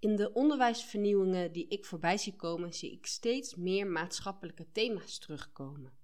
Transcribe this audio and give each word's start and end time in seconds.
In 0.00 0.16
de 0.16 0.32
onderwijsvernieuwingen 0.32 1.52
die 1.52 1.68
ik 1.68 1.84
voorbij 1.84 2.18
zie 2.18 2.36
komen, 2.36 2.74
zie 2.74 2.92
ik 2.92 3.06
steeds 3.06 3.54
meer 3.54 3.86
maatschappelijke 3.86 4.72
thema's 4.72 5.18
terugkomen. 5.18 5.98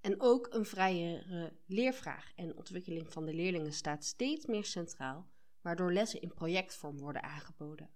En 0.00 0.20
ook 0.20 0.48
een 0.50 0.64
vrijere 0.64 1.56
leervraag 1.66 2.32
en 2.34 2.56
ontwikkeling 2.56 3.12
van 3.12 3.26
de 3.26 3.34
leerlingen 3.34 3.72
staat 3.72 4.04
steeds 4.04 4.46
meer 4.46 4.64
centraal, 4.64 5.30
waardoor 5.60 5.92
lessen 5.92 6.20
in 6.20 6.34
projectvorm 6.34 6.98
worden 6.98 7.22
aangeboden. 7.22 7.90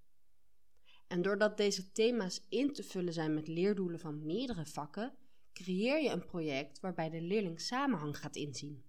En 1.06 1.22
doordat 1.22 1.56
deze 1.56 1.92
thema's 1.92 2.46
in 2.48 2.72
te 2.72 2.82
vullen 2.82 3.12
zijn 3.12 3.34
met 3.34 3.48
leerdoelen 3.48 4.00
van 4.00 4.26
meerdere 4.26 4.66
vakken, 4.66 5.16
creëer 5.52 6.02
je 6.02 6.10
een 6.10 6.24
project 6.24 6.80
waarbij 6.80 7.10
de 7.10 7.20
leerling 7.20 7.60
samenhang 7.60 8.18
gaat 8.18 8.36
inzien. 8.36 8.84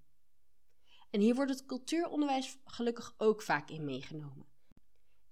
En 1.10 1.20
hier 1.22 1.36
wordt 1.36 1.52
het 1.52 1.66
cultuuronderwijs 1.66 2.58
gelukkig 2.66 3.14
ook 3.18 3.42
vaak 3.42 3.70
in 3.70 3.86
meegenomen. 3.86 4.54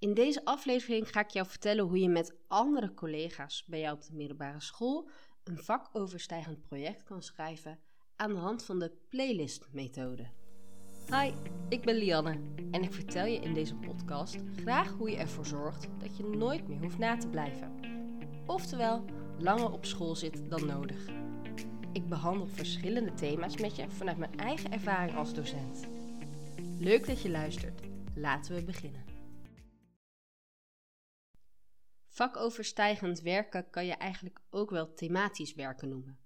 In 0.03 0.13
deze 0.13 0.45
aflevering 0.45 1.09
ga 1.09 1.19
ik 1.19 1.29
jou 1.29 1.47
vertellen 1.47 1.85
hoe 1.85 1.99
je 1.99 2.09
met 2.09 2.35
andere 2.47 2.93
collega's 2.93 3.63
bij 3.67 3.79
jou 3.79 3.95
op 3.95 4.03
de 4.03 4.13
middelbare 4.13 4.61
school 4.61 5.09
een 5.43 5.57
vakoverstijgend 5.57 6.61
project 6.61 7.03
kan 7.03 7.21
schrijven 7.21 7.79
aan 8.15 8.33
de 8.33 8.39
hand 8.39 8.63
van 8.63 8.79
de 8.79 8.91
playlist-methode. 9.09 10.27
Hi, 11.09 11.31
ik 11.69 11.81
ben 11.81 11.95
Lianne 11.95 12.39
en 12.71 12.83
ik 12.83 12.93
vertel 12.93 13.25
je 13.25 13.39
in 13.39 13.53
deze 13.53 13.75
podcast 13.75 14.37
graag 14.55 14.91
hoe 14.91 15.09
je 15.09 15.17
ervoor 15.17 15.45
zorgt 15.45 15.87
dat 15.97 16.17
je 16.17 16.23
nooit 16.23 16.67
meer 16.67 16.81
hoeft 16.81 16.97
na 16.97 17.17
te 17.17 17.27
blijven. 17.27 17.71
Oftewel, 18.45 19.05
langer 19.39 19.71
op 19.71 19.85
school 19.85 20.15
zit 20.15 20.49
dan 20.49 20.65
nodig. 20.65 21.07
Ik 21.93 22.07
behandel 22.09 22.47
verschillende 22.47 23.13
thema's 23.13 23.57
met 23.57 23.75
je 23.75 23.89
vanuit 23.89 24.17
mijn 24.17 24.37
eigen 24.37 24.71
ervaring 24.71 25.17
als 25.17 25.33
docent. 25.33 25.87
Leuk 26.79 27.07
dat 27.07 27.21
je 27.21 27.29
luistert. 27.29 27.81
Laten 28.15 28.55
we 28.55 28.63
beginnen. 28.63 29.12
Vakoverstijgend 32.13 33.21
werken 33.21 33.69
kan 33.69 33.85
je 33.85 33.93
eigenlijk 33.93 34.41
ook 34.49 34.69
wel 34.69 34.93
thematisch 34.93 35.53
werken 35.53 35.89
noemen. 35.89 36.19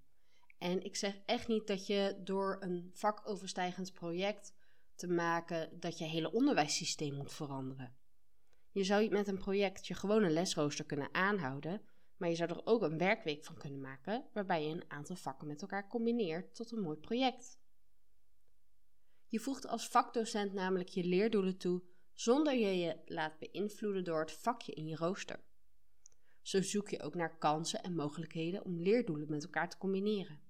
En 0.58 0.82
ik 0.84 0.96
zeg 0.96 1.18
echt 1.26 1.48
niet 1.48 1.66
dat 1.66 1.86
je 1.86 2.20
door 2.24 2.56
een 2.60 2.90
vakoverstijgend 2.94 3.92
project 3.92 4.52
te 4.94 5.06
maken 5.06 5.80
dat 5.80 5.98
je 5.98 6.04
hele 6.04 6.32
onderwijssysteem 6.32 7.14
moet 7.14 7.32
veranderen. 7.32 7.96
Je 8.70 8.84
zou 8.84 9.08
met 9.08 9.28
een 9.28 9.38
project 9.38 9.86
je 9.86 9.94
gewone 9.94 10.30
lesrooster 10.30 10.84
kunnen 10.84 11.14
aanhouden, 11.14 11.82
maar 12.16 12.28
je 12.28 12.36
zou 12.36 12.50
er 12.50 12.66
ook 12.66 12.82
een 12.82 12.98
werkweek 12.98 13.44
van 13.44 13.56
kunnen 13.56 13.80
maken 13.80 14.28
waarbij 14.32 14.64
je 14.64 14.74
een 14.74 14.90
aantal 14.90 15.16
vakken 15.16 15.46
met 15.46 15.62
elkaar 15.62 15.88
combineert 15.88 16.54
tot 16.54 16.72
een 16.72 16.82
mooi 16.82 16.98
project. 16.98 17.58
Je 19.26 19.40
voegt 19.40 19.66
als 19.66 19.88
vakdocent 19.88 20.52
namelijk 20.52 20.88
je 20.88 21.04
leerdoelen 21.04 21.56
toe 21.56 21.82
zonder 22.14 22.54
je 22.54 22.78
je 22.78 23.02
laat 23.06 23.38
beïnvloeden 23.38 24.04
door 24.04 24.20
het 24.20 24.32
vakje 24.32 24.72
in 24.72 24.86
je 24.86 24.96
rooster. 24.96 25.46
Zo 26.48 26.62
zoek 26.62 26.88
je 26.88 27.02
ook 27.02 27.14
naar 27.14 27.38
kansen 27.38 27.82
en 27.82 27.94
mogelijkheden 27.94 28.64
om 28.64 28.80
leerdoelen 28.80 29.30
met 29.30 29.44
elkaar 29.44 29.70
te 29.70 29.78
combineren. 29.78 30.40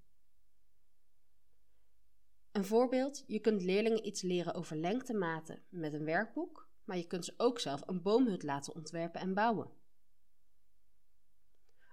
Een 2.51 2.65
voorbeeld: 2.65 3.23
je 3.27 3.39
kunt 3.39 3.61
leerlingen 3.61 4.07
iets 4.07 4.21
leren 4.21 4.53
over 4.53 4.77
lengtematen 4.77 5.63
met 5.69 5.93
een 5.93 6.03
werkboek, 6.03 6.69
maar 6.83 6.97
je 6.97 7.07
kunt 7.07 7.25
ze 7.25 7.33
ook 7.37 7.59
zelf 7.59 7.81
een 7.85 8.01
boomhut 8.01 8.43
laten 8.43 8.75
ontwerpen 8.75 9.21
en 9.21 9.33
bouwen. 9.33 9.71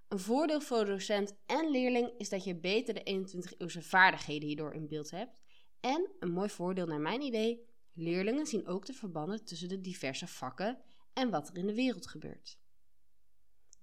Een 0.08 0.18
voordeel 0.18 0.60
voor 0.60 0.84
docent 0.84 1.36
en 1.46 1.70
leerling 1.70 2.10
is 2.18 2.28
dat 2.28 2.44
je 2.44 2.56
beter 2.56 2.94
de 2.94 3.26
21-eeuwse 3.26 3.82
vaardigheden 3.82 4.48
hierdoor 4.48 4.74
in 4.74 4.88
beeld 4.88 5.10
hebt. 5.10 5.40
En 5.80 6.10
een 6.18 6.32
mooi 6.32 6.48
voordeel 6.48 6.86
naar 6.86 7.00
mijn 7.00 7.22
idee: 7.22 7.66
leerlingen 7.92 8.46
zien 8.46 8.66
ook 8.66 8.86
de 8.86 8.92
verbanden 8.92 9.44
tussen 9.44 9.68
de 9.68 9.80
diverse 9.80 10.26
vakken 10.26 10.78
en 11.12 11.30
wat 11.30 11.48
er 11.48 11.56
in 11.56 11.66
de 11.66 11.74
wereld 11.74 12.06
gebeurt. 12.06 12.64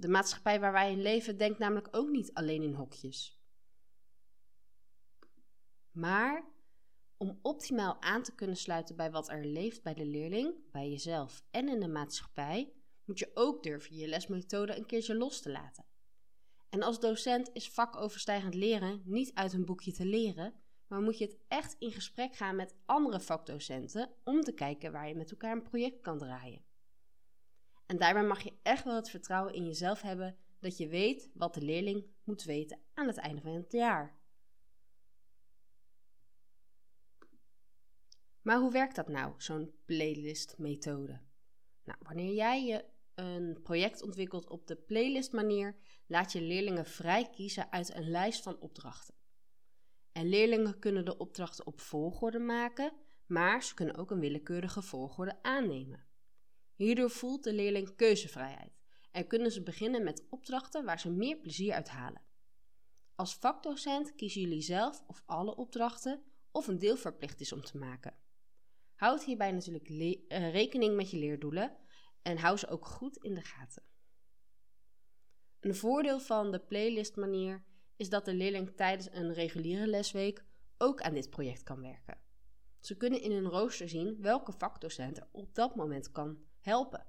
De 0.04 0.10
maatschappij 0.10 0.60
waar 0.60 0.72
wij 0.72 0.92
in 0.92 1.02
leven 1.02 1.38
denkt 1.38 1.60
namelijk 1.60 1.88
ook 1.92 2.10
niet 2.10 2.34
alleen 2.34 2.64
in 2.64 2.74
hokjes. 2.74 3.42
Maar 5.92 6.46
om 7.18 7.40
optimaal 7.42 8.02
aan 8.02 8.24
te 8.24 8.36
kunnen 8.36 8.58
sluiten 8.58 8.96
bij 8.96 9.12
wat 9.12 9.30
er 9.30 9.46
leeft 9.46 9.84
bij 9.84 9.94
de 9.94 10.06
leerling, 10.06 10.72
bij 10.72 10.90
jezelf 10.90 11.44
en 11.52 11.70
in 11.70 11.80
de 11.80 11.88
maatschappij, 11.88 12.74
moet 13.06 13.20
je 13.20 13.32
ook 13.34 13.64
durven 13.64 13.96
je 13.96 14.08
lesmethode 14.08 14.78
een 14.78 14.86
keertje 14.86 15.16
los 15.16 15.42
te 15.42 15.52
laten. 15.52 15.86
En 16.70 16.82
als 16.82 17.00
docent 17.00 17.50
is 17.54 17.70
vakoverstijgend 17.70 18.54
leren 18.54 19.02
niet 19.06 19.34
uit 19.34 19.54
een 19.54 19.66
boekje 19.66 19.92
te 19.92 20.06
leren, 20.06 20.54
maar 20.88 21.02
moet 21.02 21.18
je 21.18 21.26
het 21.26 21.38
echt 21.48 21.76
in 21.80 21.92
gesprek 21.92 22.36
gaan 22.36 22.56
met 22.56 22.76
andere 22.86 23.20
vakdocenten 23.20 24.14
om 24.24 24.42
te 24.42 24.54
kijken 24.54 24.92
waar 24.92 25.08
je 25.08 25.16
met 25.16 25.32
elkaar 25.32 25.52
een 25.52 25.64
project 25.70 26.02
kan 26.02 26.18
draaien. 26.18 26.73
En 27.94 28.00
daarbij 28.00 28.24
mag 28.24 28.42
je 28.42 28.54
echt 28.64 28.84
wel 28.84 28.96
het 28.96 29.10
vertrouwen 29.10 29.54
in 29.54 29.66
jezelf 29.66 30.02
hebben 30.02 30.38
dat 30.60 30.78
je 30.78 30.88
weet 30.88 31.30
wat 31.34 31.54
de 31.54 31.62
leerling 31.62 32.06
moet 32.24 32.44
weten 32.44 32.80
aan 32.94 33.08
het 33.08 33.18
einde 33.18 33.42
van 33.42 33.54
het 33.54 33.72
jaar. 33.72 34.18
Maar 38.42 38.60
hoe 38.60 38.72
werkt 38.72 38.96
dat 38.96 39.08
nou, 39.08 39.34
zo'n 39.38 39.76
playlist-methode? 39.86 41.20
Nou, 41.84 41.98
wanneer 42.02 42.34
jij 42.34 42.66
je 42.66 42.86
een 43.16 43.62
project 43.62 44.02
ontwikkelt 44.02 44.50
op 44.50 44.68
de 44.68 44.76
playlist 44.76 45.32
manier, 45.32 45.76
laat 46.08 46.32
je 46.32 46.42
leerlingen 46.42 46.86
vrij 46.86 47.30
kiezen 47.30 47.72
uit 47.72 47.96
een 47.96 48.10
lijst 48.10 48.44
van 48.44 48.60
opdrachten. 48.60 49.16
En 50.12 50.30
leerlingen 50.30 50.80
kunnen 50.80 51.06
de 51.06 51.18
opdrachten 51.18 51.66
op 51.66 51.80
volgorde 51.80 52.40
maken, 52.40 52.94
maar 53.26 53.64
ze 53.64 53.74
kunnen 53.74 53.96
ook 53.96 54.12
een 54.12 54.20
willekeurige 54.20 54.82
volgorde 54.82 55.44
aannemen. 55.44 56.12
Hierdoor 56.76 57.10
voelt 57.10 57.44
de 57.44 57.54
leerling 57.54 57.96
keuzevrijheid 57.96 58.82
en 59.12 59.28
kunnen 59.28 59.52
ze 59.52 59.64
beginnen 59.64 60.04
met 60.04 60.26
opdrachten 60.30 60.86
waar 60.86 61.00
ze 61.00 61.10
meer 61.10 61.38
plezier 61.38 61.74
uit 61.74 61.90
halen. 61.90 62.22
Als 63.16 63.36
vakdocent 63.36 64.16
kiezen 64.16 64.42
jullie 64.42 64.62
zelf 64.62 65.04
of 65.08 65.24
alle 65.26 65.56
opdrachten 65.56 66.24
of 66.52 66.68
een 66.68 66.80
deel 66.80 66.98
verplicht 66.98 67.40
is 67.40 67.54
om 67.54 67.62
te 67.62 67.78
maken. 67.78 68.16
Houd 68.96 69.24
hierbij 69.24 69.52
natuurlijk 69.52 69.90
uh, 69.90 70.52
rekening 70.52 70.96
met 70.96 71.12
je 71.12 71.18
leerdoelen 71.18 71.78
en 72.22 72.38
hou 72.38 72.58
ze 72.58 72.68
ook 72.68 72.86
goed 72.86 73.18
in 73.18 73.34
de 73.34 73.42
gaten. 73.42 73.84
Een 75.60 75.76
voordeel 75.76 76.20
van 76.20 76.52
de 76.52 76.60
playlist 76.60 77.16
manier 77.16 77.64
is 77.96 78.10
dat 78.10 78.26
de 78.26 78.34
leerling 78.34 78.76
tijdens 78.76 79.10
een 79.12 79.34
reguliere 79.34 79.88
lesweek 79.88 80.46
ook 80.78 81.02
aan 81.02 81.14
dit 81.14 81.30
project 81.30 81.64
kan 81.64 81.82
werken. 81.82 82.22
Ze 82.80 82.98
kunnen 82.98 83.22
in 83.22 83.32
hun 83.32 83.48
rooster 83.48 83.90
zien 83.90 84.22
welke 84.22 84.52
vakdocent 84.52 85.18
er 85.18 85.28
op 85.32 85.56
dat 85.56 85.76
moment 85.76 86.12
kan 86.12 86.38
helpen. 86.64 87.06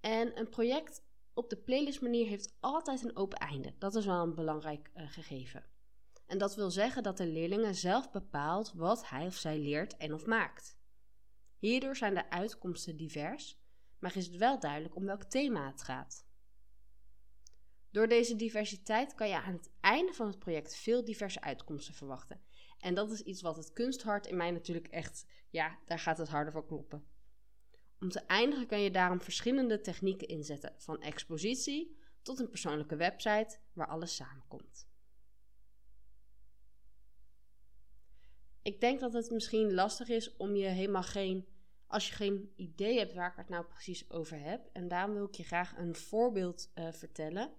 En 0.00 0.38
een 0.38 0.48
project 0.48 1.02
op 1.34 1.50
de 1.50 1.56
playlist 1.56 2.00
manier 2.00 2.26
heeft 2.26 2.56
altijd 2.60 3.04
een 3.04 3.16
open 3.16 3.38
einde. 3.38 3.74
Dat 3.78 3.94
is 3.94 4.06
wel 4.06 4.22
een 4.22 4.34
belangrijk 4.34 4.90
uh, 4.94 5.10
gegeven. 5.10 5.64
En 6.26 6.38
dat 6.38 6.54
wil 6.54 6.70
zeggen 6.70 7.02
dat 7.02 7.16
de 7.16 7.26
leerlingen 7.26 7.74
zelf 7.74 8.10
bepaalt 8.10 8.72
wat 8.72 9.08
hij 9.08 9.26
of 9.26 9.34
zij 9.34 9.58
leert 9.58 9.96
en 9.96 10.14
of 10.14 10.26
maakt. 10.26 10.78
Hierdoor 11.58 11.96
zijn 11.96 12.14
de 12.14 12.30
uitkomsten 12.30 12.96
divers, 12.96 13.60
maar 13.98 14.16
is 14.16 14.26
het 14.26 14.36
wel 14.36 14.58
duidelijk 14.60 14.96
om 14.96 15.04
welk 15.04 15.24
thema 15.24 15.66
het 15.66 15.82
gaat. 15.82 16.26
Door 17.90 18.08
deze 18.08 18.36
diversiteit 18.36 19.14
kan 19.14 19.28
je 19.28 19.40
aan 19.40 19.52
het 19.52 19.70
einde 19.80 20.12
van 20.12 20.26
het 20.26 20.38
project 20.38 20.76
veel 20.76 21.04
diverse 21.04 21.40
uitkomsten 21.40 21.94
verwachten. 21.94 22.40
En 22.78 22.94
dat 22.94 23.10
is 23.10 23.20
iets 23.20 23.42
wat 23.42 23.56
het 23.56 23.72
kunsthart 23.72 24.26
in 24.26 24.36
mij 24.36 24.50
natuurlijk 24.50 24.88
echt, 24.88 25.26
ja, 25.50 25.78
daar 25.84 25.98
gaat 25.98 26.18
het 26.18 26.28
harder 26.28 26.52
voor 26.52 26.66
kloppen. 26.66 27.06
Om 28.00 28.08
te 28.08 28.20
eindigen 28.20 28.66
kan 28.66 28.80
je 28.80 28.90
daarom 28.90 29.20
verschillende 29.20 29.80
technieken 29.80 30.28
inzetten, 30.28 30.74
van 30.76 31.00
expositie 31.00 31.96
tot 32.22 32.38
een 32.38 32.48
persoonlijke 32.48 32.96
website 32.96 33.58
waar 33.72 33.88
alles 33.88 34.14
samenkomt. 34.16 34.88
Ik 38.62 38.80
denk 38.80 39.00
dat 39.00 39.12
het 39.12 39.30
misschien 39.30 39.74
lastig 39.74 40.08
is 40.08 40.36
om 40.36 40.56
je 40.56 40.66
helemaal 40.66 41.02
geen, 41.02 41.46
als 41.86 42.08
je 42.08 42.14
geen 42.14 42.52
idee 42.56 42.98
hebt 42.98 43.14
waar 43.14 43.30
ik 43.30 43.36
het 43.36 43.48
nou 43.48 43.64
precies 43.64 44.10
over 44.10 44.40
heb. 44.40 44.68
En 44.72 44.88
daarom 44.88 45.14
wil 45.14 45.24
ik 45.24 45.34
je 45.34 45.44
graag 45.44 45.76
een 45.76 45.94
voorbeeld 45.94 46.70
uh, 46.74 46.92
vertellen 46.92 47.54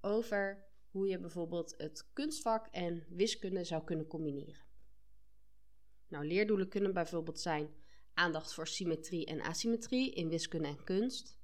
over 0.00 0.64
hoe 0.90 1.08
je 1.08 1.18
bijvoorbeeld 1.18 1.74
het 1.76 2.10
kunstvak 2.12 2.66
en 2.66 3.04
wiskunde 3.08 3.64
zou 3.64 3.84
kunnen 3.84 4.06
combineren. 4.06 4.64
Nou, 6.08 6.26
leerdoelen 6.26 6.68
kunnen 6.68 6.92
bijvoorbeeld 6.92 7.40
zijn 7.40 7.74
aandacht 8.16 8.54
voor 8.54 8.66
symmetrie 8.66 9.26
en 9.26 9.40
asymmetrie 9.40 10.12
in 10.12 10.28
wiskunde 10.28 10.68
en 10.68 10.84
kunst. 10.84 11.38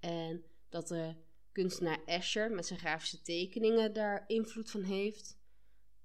En 0.00 0.44
dat 0.68 0.88
de 0.88 1.14
kunstenaar 1.52 2.04
Escher 2.04 2.50
met 2.50 2.66
zijn 2.66 2.78
grafische 2.78 3.22
tekeningen 3.22 3.92
daar 3.92 4.24
invloed 4.26 4.70
van 4.70 4.82
heeft. 4.82 5.38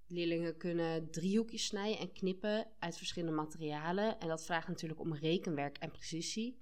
Leerlingen 0.07 0.57
kunnen 0.57 1.11
driehoekjes 1.11 1.65
snijden 1.65 1.99
en 1.99 2.11
knippen 2.13 2.67
uit 2.79 2.97
verschillende 2.97 3.35
materialen. 3.35 4.19
En 4.19 4.27
dat 4.27 4.45
vraagt 4.45 4.67
natuurlijk 4.67 4.99
om 4.99 5.15
rekenwerk 5.15 5.77
en 5.77 5.91
precisie. 5.91 6.61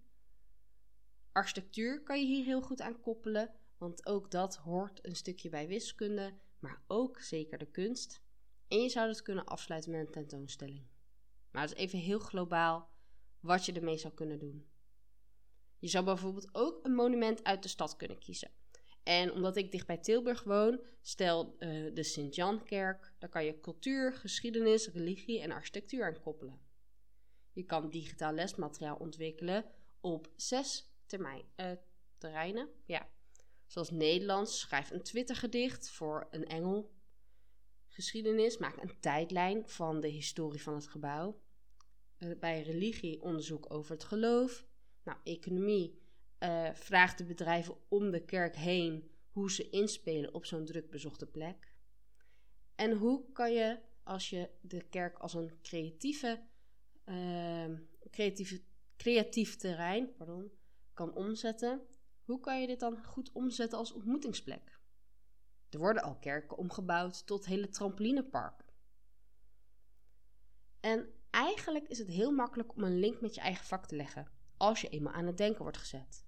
Architectuur 1.31 2.03
kan 2.03 2.19
je 2.19 2.25
hier 2.25 2.45
heel 2.45 2.61
goed 2.61 2.81
aan 2.81 3.01
koppelen, 3.01 3.53
want 3.77 4.05
ook 4.05 4.31
dat 4.31 4.55
hoort 4.55 5.05
een 5.05 5.15
stukje 5.15 5.49
bij 5.49 5.67
wiskunde, 5.67 6.33
maar 6.59 6.81
ook 6.87 7.21
zeker 7.21 7.57
de 7.57 7.71
kunst. 7.71 8.21
En 8.67 8.81
je 8.81 8.89
zou 8.89 9.07
het 9.07 9.21
kunnen 9.21 9.45
afsluiten 9.45 9.91
met 9.91 9.99
een 9.99 10.11
tentoonstelling. 10.11 10.85
Maar 11.51 11.67
dat 11.67 11.77
is 11.77 11.83
even 11.83 11.99
heel 11.99 12.19
globaal 12.19 12.95
wat 13.39 13.65
je 13.65 13.73
ermee 13.73 13.97
zou 13.97 14.13
kunnen 14.13 14.39
doen. 14.39 14.67
Je 15.79 15.87
zou 15.87 16.05
bijvoorbeeld 16.05 16.49
ook 16.51 16.85
een 16.85 16.93
monument 16.93 17.43
uit 17.43 17.63
de 17.63 17.69
stad 17.69 17.95
kunnen 17.95 18.19
kiezen. 18.19 18.51
En 19.03 19.31
omdat 19.31 19.55
ik 19.55 19.71
dicht 19.71 19.87
bij 19.87 19.97
Tilburg 19.97 20.43
woon, 20.43 20.79
stel 21.01 21.55
uh, 21.59 21.93
de 21.93 22.03
Sint-Jankerk, 22.03 23.13
daar 23.19 23.29
kan 23.29 23.45
je 23.45 23.59
cultuur, 23.59 24.13
geschiedenis, 24.13 24.87
religie 24.87 25.41
en 25.41 25.51
architectuur 25.51 26.05
aan 26.05 26.21
koppelen. 26.21 26.59
Je 27.53 27.63
kan 27.63 27.89
digitaal 27.89 28.33
lesmateriaal 28.33 28.95
ontwikkelen 28.95 29.65
op 30.01 30.31
zes 30.35 30.91
termijn, 31.05 31.43
uh, 31.55 31.71
terreinen. 32.17 32.69
Ja. 32.85 33.09
Zoals 33.65 33.91
Nederlands, 33.91 34.59
schrijf 34.59 34.91
een 34.91 35.03
Twittergedicht 35.03 35.89
voor 35.89 36.27
een 36.31 36.45
engel. 36.45 36.95
Geschiedenis, 37.87 38.57
maak 38.57 38.81
een 38.81 38.99
tijdlijn 38.99 39.69
van 39.69 39.99
de 39.99 40.07
historie 40.07 40.61
van 40.61 40.73
het 40.73 40.87
gebouw. 40.87 41.41
Uh, 42.19 42.39
bij 42.39 42.61
religie, 42.61 43.21
onderzoek 43.21 43.73
over 43.73 43.91
het 43.91 44.03
geloof. 44.03 44.65
Nou, 45.03 45.17
economie, 45.23 46.01
uh, 46.39 46.73
vraagt 46.73 47.17
de 47.17 47.25
bedrijven 47.25 47.75
om 47.87 48.11
de 48.11 48.25
kerk 48.25 48.55
heen 48.55 49.11
hoe 49.29 49.51
ze 49.51 49.69
inspelen 49.69 50.33
op 50.33 50.45
zo'n 50.45 50.65
druk 50.65 50.89
bezochte 50.89 51.25
plek. 51.25 51.73
En 52.75 52.91
hoe 52.91 53.31
kan 53.31 53.53
je, 53.53 53.79
als 54.03 54.29
je 54.29 54.49
de 54.61 54.81
kerk 54.89 55.17
als 55.17 55.33
een 55.33 55.61
creatieve, 55.61 56.43
uh, 57.05 57.65
creatieve, 58.09 58.61
creatief 58.95 59.55
terrein 59.55 60.15
pardon, 60.15 60.51
kan 60.93 61.13
omzetten, 61.13 61.81
hoe 62.23 62.39
kan 62.39 62.61
je 62.61 62.67
dit 62.67 62.79
dan 62.79 63.03
goed 63.05 63.31
omzetten 63.31 63.77
als 63.77 63.91
ontmoetingsplek? 63.91 64.79
Er 65.69 65.79
worden 65.79 66.03
al 66.03 66.15
kerken 66.15 66.57
omgebouwd 66.57 67.25
tot 67.25 67.45
hele 67.45 67.69
trampolineparken. 67.69 68.65
En 70.79 71.09
eigenlijk 71.37 71.87
is 71.87 71.97
het 71.97 72.07
heel 72.07 72.31
makkelijk 72.31 72.75
om 72.75 72.83
een 72.83 72.99
link 72.99 73.21
met 73.21 73.35
je 73.35 73.41
eigen 73.41 73.65
vak 73.65 73.85
te 73.85 73.95
leggen, 73.95 74.31
als 74.57 74.81
je 74.81 74.89
eenmaal 74.89 75.13
aan 75.13 75.25
het 75.25 75.37
denken 75.37 75.61
wordt 75.61 75.77
gezet. 75.77 76.25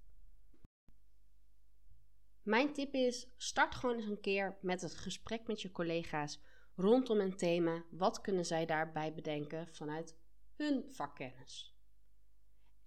Mijn 2.42 2.72
tip 2.72 2.94
is: 2.94 3.28
start 3.36 3.74
gewoon 3.74 3.96
eens 3.96 4.06
een 4.06 4.20
keer 4.20 4.58
met 4.60 4.80
het 4.80 4.94
gesprek 4.94 5.46
met 5.46 5.62
je 5.62 5.70
collega's 5.70 6.40
rondom 6.74 7.20
een 7.20 7.36
thema. 7.36 7.84
Wat 7.90 8.20
kunnen 8.20 8.46
zij 8.46 8.66
daarbij 8.66 9.14
bedenken 9.14 9.68
vanuit 9.68 10.16
hun 10.56 10.84
vakkennis? 10.88 11.74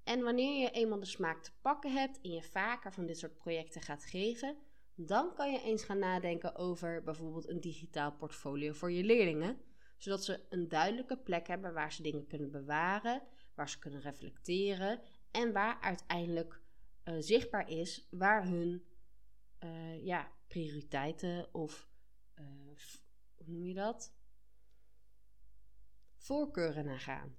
En 0.04 0.24
wanneer 0.24 0.62
je 0.62 0.72
eenmaal 0.72 1.00
de 1.00 1.06
smaak 1.06 1.44
te 1.44 1.52
pakken 1.62 1.92
hebt 1.92 2.22
en 2.22 2.32
je 2.32 2.44
vaker 2.44 2.94
van 2.94 3.06
dit 3.06 3.18
soort 3.18 3.36
projecten 3.36 3.82
gaat 3.82 4.06
geven, 4.06 4.58
dan 4.96 5.34
kan 5.34 5.52
je 5.52 5.62
eens 5.62 5.84
gaan 5.84 6.00
nadenken 6.00 6.56
over 6.56 7.04
bijvoorbeeld 7.04 7.50
een 7.50 7.62
digitaal 7.62 8.12
portfolio 8.12 8.74
voor 8.74 8.92
je 8.92 9.04
leerlingen, 9.04 9.62
zodat 10.04 10.24
ze 10.24 10.40
een 10.50 10.68
duidelijke 10.68 11.18
plek 11.18 11.48
hebben 11.48 11.74
waar 11.74 11.94
ze 11.94 12.02
dingen 12.02 12.28
kunnen 12.28 12.52
bewaren, 12.52 13.22
waar 13.56 13.70
ze 13.70 13.80
kunnen 13.80 14.02
reflecteren 14.02 15.02
en 15.32 15.52
waar 15.52 15.82
uiteindelijk 15.82 16.62
uh, 17.04 17.16
zichtbaar 17.20 17.70
is 17.70 18.08
waar 18.10 18.48
hun 18.48 18.86
uh, 19.64 20.06
ja, 20.06 20.32
prioriteiten 20.48 21.54
of 21.54 21.90
uh, 22.40 22.46
hoe 23.36 23.54
noem 23.54 23.66
je 23.66 23.74
dat? 23.74 24.14
Voorkeuren 26.16 26.86
naar 26.86 27.00
gaan. 27.00 27.36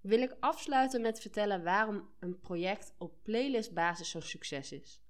Wil 0.00 0.22
ik 0.22 0.36
afsluiten 0.40 1.00
met 1.00 1.20
vertellen 1.20 1.62
waarom 1.62 2.10
een 2.18 2.40
project 2.40 2.94
op 2.98 3.22
playlistbasis 3.22 4.10
zo'n 4.10 4.22
succes 4.22 4.72
is. 4.72 5.02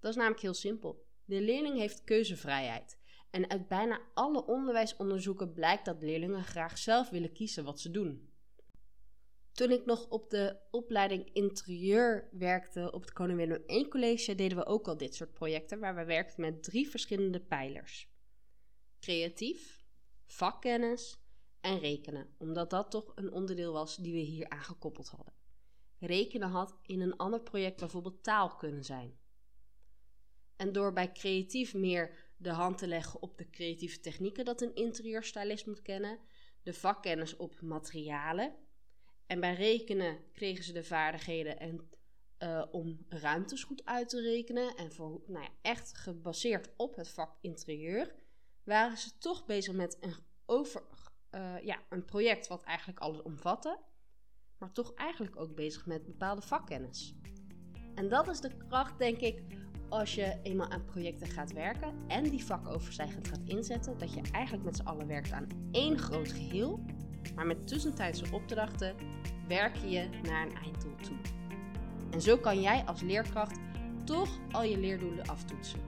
Dat 0.00 0.10
is 0.10 0.16
namelijk 0.16 0.42
heel 0.42 0.54
simpel. 0.54 1.06
De 1.24 1.40
leerling 1.40 1.78
heeft 1.78 2.04
keuzevrijheid. 2.04 3.00
En 3.32 3.50
uit 3.50 3.68
bijna 3.68 4.00
alle 4.14 4.46
onderwijsonderzoeken 4.46 5.52
blijkt 5.52 5.84
dat 5.84 6.02
leerlingen 6.02 6.44
graag 6.44 6.78
zelf 6.78 7.10
willen 7.10 7.32
kiezen 7.32 7.64
wat 7.64 7.80
ze 7.80 7.90
doen. 7.90 8.30
Toen 9.52 9.70
ik 9.70 9.84
nog 9.84 10.08
op 10.08 10.30
de 10.30 10.56
opleiding 10.70 11.32
interieur 11.32 12.28
werkte 12.32 12.92
op 12.92 13.00
het 13.00 13.12
Koning 13.12 13.38
Willem 13.38 13.62
I 13.70 13.88
College, 13.88 14.34
deden 14.34 14.58
we 14.58 14.66
ook 14.66 14.88
al 14.88 14.96
dit 14.96 15.14
soort 15.14 15.32
projecten 15.32 15.78
waar 15.78 15.94
we 15.94 16.04
werkten 16.04 16.40
met 16.40 16.62
drie 16.62 16.88
verschillende 16.88 17.40
pijlers: 17.40 18.08
creatief, 19.00 19.84
vakkennis 20.26 21.18
en 21.60 21.78
rekenen, 21.78 22.34
omdat 22.38 22.70
dat 22.70 22.90
toch 22.90 23.12
een 23.14 23.32
onderdeel 23.32 23.72
was 23.72 23.96
die 23.96 24.12
we 24.12 24.18
hier 24.18 24.48
aangekoppeld 24.48 25.08
hadden. 25.08 25.34
Rekenen 25.98 26.48
had 26.48 26.78
in 26.82 27.00
een 27.00 27.16
ander 27.16 27.40
project 27.40 27.80
bijvoorbeeld 27.80 28.22
taal 28.22 28.56
kunnen 28.56 28.84
zijn. 28.84 29.18
En 30.56 30.72
door 30.72 30.92
bij 30.92 31.12
creatief 31.12 31.74
meer 31.74 32.31
de 32.42 32.50
hand 32.50 32.78
te 32.78 32.86
leggen 32.86 33.22
op 33.22 33.38
de 33.38 33.50
creatieve 33.50 34.00
technieken 34.00 34.44
dat 34.44 34.60
een 34.60 34.74
interieurstylist 34.74 35.66
moet 35.66 35.82
kennen, 35.82 36.18
de 36.62 36.72
vakkennis 36.72 37.36
op 37.36 37.60
materialen 37.60 38.54
en 39.32 39.40
bij 39.40 39.54
rekenen 39.54 40.18
kregen 40.32 40.64
ze 40.64 40.72
de 40.72 40.84
vaardigheden 40.84 41.58
en, 41.58 41.90
uh, 42.38 42.64
om 42.70 43.06
ruimtes 43.08 43.64
goed 43.64 43.84
uit 43.84 44.08
te 44.08 44.20
rekenen. 44.20 44.76
En 44.76 44.92
voor, 44.92 45.22
nou 45.26 45.44
ja, 45.44 45.50
echt 45.62 45.98
gebaseerd 45.98 46.70
op 46.76 46.96
het 46.96 47.08
vak 47.08 47.36
interieur 47.40 48.14
waren 48.64 48.96
ze 48.96 49.18
toch 49.18 49.46
bezig 49.46 49.74
met 49.74 49.96
een, 50.00 50.14
over, 50.46 50.82
uh, 51.30 51.64
ja, 51.64 51.82
een 51.88 52.04
project 52.04 52.46
wat 52.46 52.62
eigenlijk 52.62 53.00
alles 53.00 53.22
omvatte. 53.22 53.78
Maar 54.58 54.72
toch 54.72 54.94
eigenlijk 54.94 55.36
ook 55.36 55.54
bezig 55.54 55.86
met 55.86 56.06
bepaalde 56.06 56.42
vakkennis. 56.42 57.14
En 57.94 58.08
dat 58.08 58.28
is 58.28 58.40
de 58.40 58.56
kracht, 58.56 58.98
denk 58.98 59.18
ik, 59.18 59.42
als 59.92 60.14
je 60.14 60.36
eenmaal 60.42 60.70
aan 60.70 60.84
projecten 60.84 61.26
gaat 61.26 61.52
werken 61.52 61.94
en 62.06 62.24
die 62.24 62.44
vakoverstijgend 62.44 63.28
gaat 63.28 63.40
inzetten, 63.44 63.98
dat 63.98 64.14
je 64.14 64.20
eigenlijk 64.32 64.64
met 64.64 64.76
z'n 64.76 64.82
allen 64.82 65.06
werkt 65.06 65.32
aan 65.32 65.46
één 65.70 65.98
groot 65.98 66.32
geheel, 66.32 66.80
maar 67.34 67.46
met 67.46 67.68
tussentijdse 67.68 68.24
opdrachten 68.32 68.94
werk 69.48 69.76
je 69.76 70.08
naar 70.22 70.46
een 70.46 70.56
einddoel 70.56 70.96
toe. 70.96 71.16
En 72.10 72.20
zo 72.20 72.36
kan 72.36 72.60
jij 72.60 72.84
als 72.84 73.00
leerkracht 73.00 73.58
toch 74.04 74.28
al 74.50 74.62
je 74.62 74.78
leerdoelen 74.78 75.26
aftoetsen. 75.26 75.80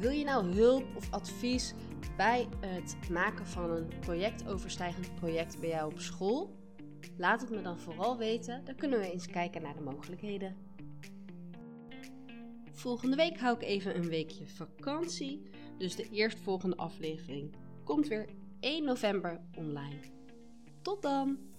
Wil 0.00 0.10
je 0.10 0.24
nou 0.24 0.54
hulp 0.54 0.84
of 0.96 1.10
advies 1.10 1.74
bij 2.16 2.48
het 2.60 3.10
maken 3.10 3.46
van 3.46 3.70
een 3.70 3.88
projectoverstijgend 4.00 5.14
project 5.14 5.60
bij 5.60 5.68
jou 5.68 5.92
op 5.92 6.00
school? 6.00 6.58
Laat 7.16 7.40
het 7.40 7.50
me 7.50 7.62
dan 7.62 7.78
vooral 7.78 8.18
weten, 8.18 8.64
dan 8.64 8.74
kunnen 8.74 8.98
we 8.98 9.12
eens 9.12 9.26
kijken 9.26 9.62
naar 9.62 9.74
de 9.74 9.80
mogelijkheden. 9.80 10.68
Volgende 12.80 13.16
week 13.16 13.38
hou 13.38 13.56
ik 13.56 13.62
even 13.62 13.96
een 13.96 14.08
weekje 14.08 14.46
vakantie, 14.46 15.42
dus 15.78 15.96
de 15.96 16.08
eerstvolgende 16.10 16.76
aflevering 16.76 17.54
komt 17.84 18.08
weer 18.08 18.28
1 18.60 18.84
november 18.84 19.40
online. 19.56 20.00
Tot 20.82 21.02
dan! 21.02 21.49